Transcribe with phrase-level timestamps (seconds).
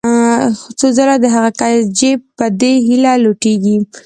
[0.79, 3.77] څو ځله د هغه کس جېب په دې هیله لوټېږي.